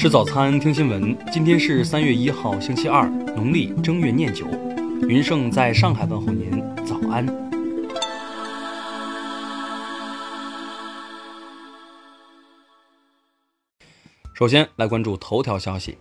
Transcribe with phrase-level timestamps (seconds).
[0.00, 1.14] 吃早餐，听新闻。
[1.30, 3.06] 今天是三月一号，星期二，
[3.36, 4.46] 农历正月廿九。
[5.06, 6.50] 云盛在上海问候您，
[6.86, 7.26] 早安。
[14.32, 15.98] 首先来关注头条消息。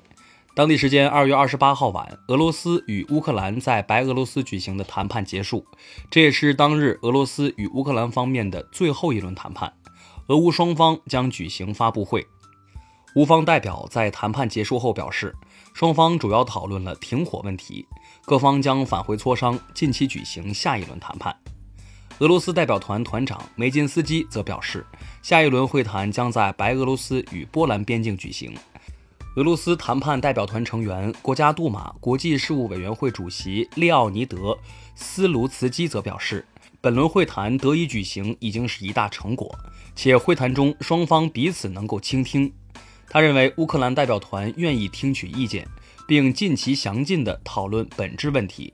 [0.55, 5.65] 当地时间二月二十八号晚，俄罗斯与乌克兰在白俄罗斯举行的谈判结束，
[6.09, 9.73] 这也是当日俄罗斯与乌克兰方面的最后一轮谈判。
[10.27, 12.25] 俄乌双方将举行发布会。
[13.15, 15.35] 乌方代表在谈判结束后表示，
[15.73, 17.85] 双方主要讨论了停火问题，
[18.23, 21.35] 各方将返回磋商，近期举行下一轮谈判。
[22.19, 24.85] 俄罗斯代表团团长梅金斯基则表示，
[25.23, 28.53] 下一轮会谈将在白俄罗斯与波兰边境举行。
[29.35, 34.37] 俄罗斯谈判代表团成员、国家杜马国际事务委员会主席列奥尼德·
[34.95, 36.45] 斯卢茨基则表示，
[36.79, 39.49] 本轮会谈得以举行已经是一大成果，
[39.95, 42.51] 且会谈中双方彼此能够倾听。
[43.09, 45.67] 他认为乌克兰代表团愿意听取意见，
[46.07, 48.71] 并尽其详尽地讨论本质问题。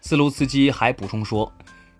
[0.00, 1.50] 斯卢茨基还补充说，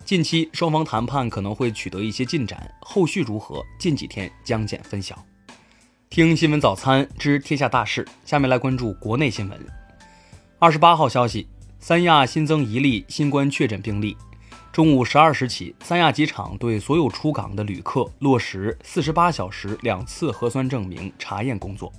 [0.03, 5.17] 近期双方谈判可能会取得一些进展，后续如何，近几天将见分晓。
[6.09, 9.57] 听新闻早餐知天下大事，下面来关注国内新闻。
[10.59, 11.47] 二十八号消息，
[11.79, 14.17] 三亚新增一例新冠确诊病例。
[14.73, 21.93] 中午十二时起，三亚机场对所有出港的旅客落实四十八小时两次核酸证明查验工作。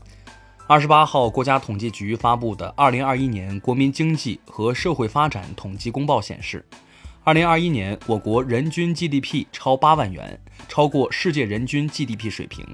[0.67, 6.67] 二十八号，国家统计局发布的《二零二一年国民经济和社会发展统计公报》显示，
[7.22, 10.36] 二零二一年我国人均 GDP 超八万元，
[10.67, 12.67] 超过世界人均 GDP 水平。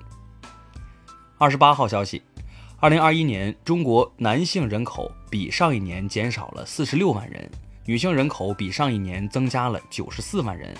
[1.37, 2.23] 二十八号消息，
[2.79, 7.51] 二零二一年中国男性人口比上一年减少了四十六万人。
[7.91, 10.73] 女性人口比上一年增加了九十四万人，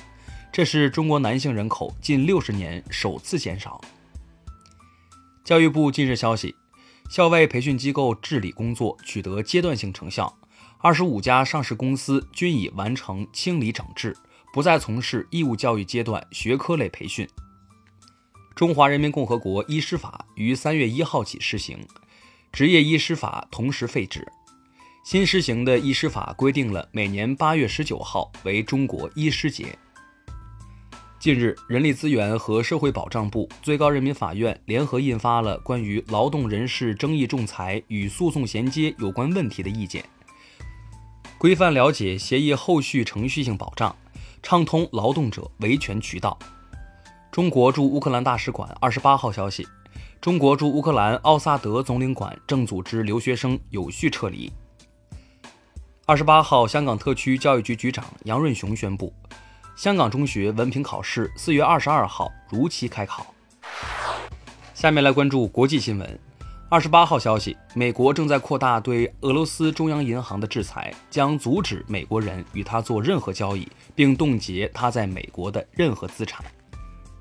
[0.53, 3.81] 这是中国男性人口近六十年首次减少。
[5.43, 6.55] 教育部近日消息，
[7.11, 10.33] 校外培训机构治理工作取得阶段性成效，
[10.79, 14.17] 二十五家上市公司均已完成清理整治，
[14.53, 17.29] 不再从事义务教育阶段学科类培训。
[18.55, 21.85] 中华人民共和国医师法于三月一号起施行，
[22.53, 24.25] 执业医师法同时废止。
[25.03, 29.77] 新施行的医师法规定了每年八月十九号为中国医师节。
[31.19, 40.05] 近日，人力资源和社会保障部、最高人民法院联合印发了关于劳动人事争议仲裁与诉讼衔接有关问题的意见，
[41.39, 43.97] 规范了解协议后续程序性保障，
[44.43, 46.39] 畅通劳动者维权渠道。
[47.33, 49.67] 中国驻乌克兰大使馆二十八号消息，
[50.21, 54.53] 中国驻乌克兰奥萨德总领馆正组织留学生有序撤离。
[56.11, 59.13] 二十八号，香港特区教育局局长杨润雄宣布，
[59.77, 63.33] 香港中学文凭考试四月二十二号如期开考。
[64.75, 66.19] 下面来关注国际新闻。
[66.69, 76.45] 二十八号消息，美国正在扩大对俄罗斯中央银行的制裁，将阻止美国人与他做任何交易，并冻结他在美国的任何资产。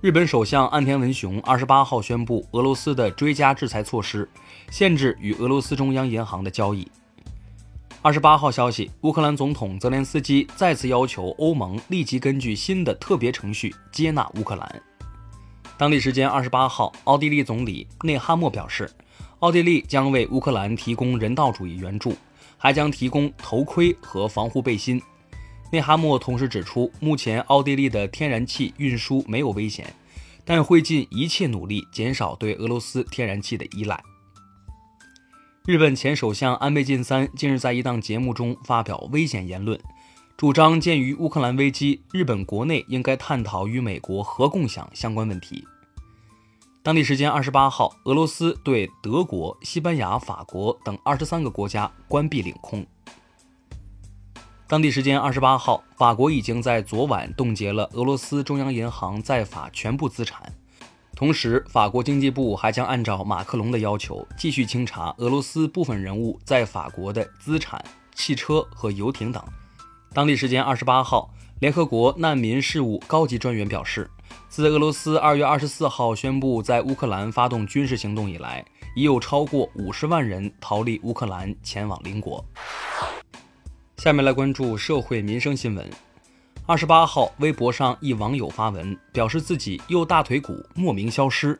[0.02, 4.28] 日本首相岸田文雄二十八号宣布俄罗斯的追加制裁措施，
[4.72, 6.92] 限制与俄罗斯中央银行的交易。
[8.02, 14.82] 二十八号消息，乌克兰总统泽连斯基再次要求欧盟立即根据新的特别程序接纳乌克兰。
[15.78, 18.90] 当地时间二十八号，奥地利总理内哈默表示，
[19.40, 22.16] 奥地利将为乌克兰提供人道主义援助，
[22.58, 25.02] 还将提供头盔和防护背心。
[25.70, 29.94] 内哈默同时指出，目前奥地利的天然气运输没有危险，
[30.46, 34.02] 但会尽一切努力减少对俄罗斯天然气的依赖。
[35.70, 39.80] 日本前首相安倍晋三近日在一档节目中发表危险言论，
[40.36, 45.64] 主张鉴于乌克兰危机，日本国内应该探讨与美国核共享相关问题。
[46.82, 52.84] 当地时间二十八号，俄罗斯对德国、西班牙、法国等二十三个国家关闭领空。
[54.68, 60.52] 当地时间二十八号，法国已经在昨晚冻结了俄罗斯中央银行在法全部资产。
[61.20, 67.84] 同时，法国经济部还将按照马克龙的要求，继续清查俄罗斯部分人物在法国的资产、
[68.16, 69.44] 汽车和游艇等。
[70.14, 71.30] 当地时间二十八号，
[71.60, 74.10] 联合国难民事务高级专员表示，
[74.48, 78.64] 自俄罗斯二月二十四号宣布在乌克兰发动军事行动以来，
[78.96, 82.42] 已有超过五十万人逃离乌克兰前往邻国。
[83.98, 85.86] 下面来关注社会民生新闻。
[86.70, 91.60] 二十八号，微博上一网友发文表示，自己右大腿骨莫名消失，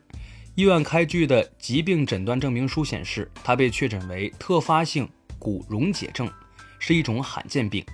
[0.54, 6.30] 医院开具的疾病诊断证明书显示，他被确诊为特发性骨溶解症，
[6.78, 7.84] 是一种罕见病。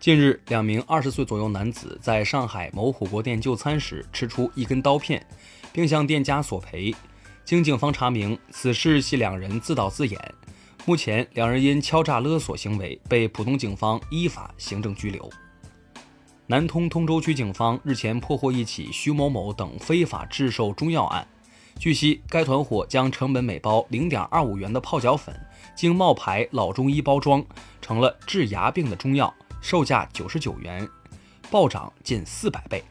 [0.00, 5.22] 近日，两名二十岁左右男子在上海某火锅店就餐时吃出一根刀片，
[5.74, 6.94] 并向店家索赔。
[7.44, 10.18] 经警方查明，此事系两人自导自演。
[10.86, 15.30] 目前，两人因敲诈勒索行为被浦东警方依法行政拘留。
[16.48, 21.26] 南通通州区警方日前破获一起徐某某等非法制售中药案。
[21.76, 25.34] 据悉，该团伙将成本每包零点二五元的泡脚粉，
[25.74, 27.44] 经冒牌老中医包装
[27.82, 30.88] 成了治牙病的中药，售价九十九元，
[31.50, 32.84] 暴涨近四百倍。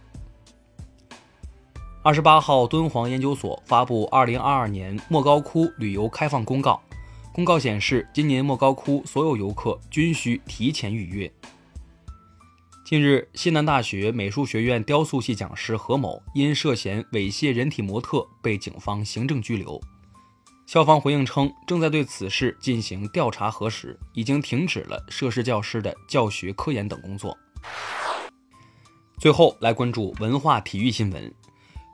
[2.04, 6.82] 二十八号，敦煌研究所发布二零二二年莫高窟旅游开放公告。
[7.32, 11.32] 公告显示，今年莫高窟所有游客均需提前预约。
[12.86, 19.82] 近日，西南大学美术学院雕塑系讲师何某因涉嫌猥亵人体模特被警方行政拘留。
[20.68, 27.36] 校方回应称，正在对此事进行调查核实，已经停止了涉事教师的教学、科研等工作。
[29.18, 31.34] 最后来关注文化体育新闻。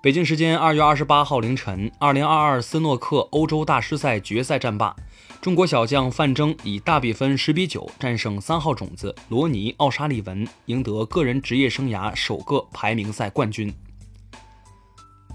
[0.03, 4.95] 北京时间二月二十八号凌晨，二零二二斯诺克欧洲大师赛决赛战罢，
[5.39, 13.71] 中国小将范铮以大比分十比九战胜三号种子罗尼·奥沙利文，赢得个人职业生涯首个排名赛冠军。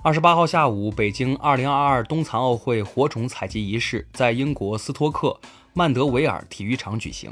[0.03, 5.39] 二十八号下午，北京二零二二冬残奥会火种采集仪式在英国斯托克
[5.75, 7.31] 曼德维尔体育场举行。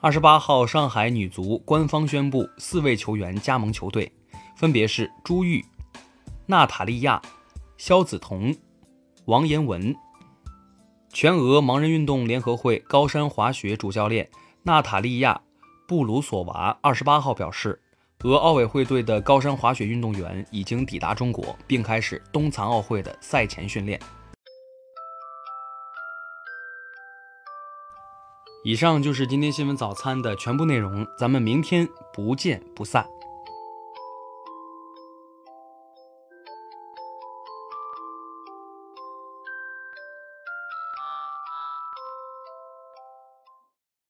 [0.00, 4.12] 二十八号，上海女足官方宣布四位球员加盟球队，
[4.54, 5.64] 分别是朱玉。
[6.46, 7.22] 娜塔莉亚、
[7.78, 8.54] 肖梓彤、
[9.24, 9.96] 王彦文，
[11.10, 14.28] 全俄盲人运动联合会高山滑雪主教练
[14.62, 15.40] 娜塔莉亚·
[15.88, 17.80] 布鲁索娃二十八号表示，
[18.24, 23.98] 俄奥委会队的高山滑雪运动员已经抵达中国，并开始冬残奥会的赛前训练。
[28.64, 33.06] 以上就是今天新闻早餐的全部内容，咱们明天不见不散。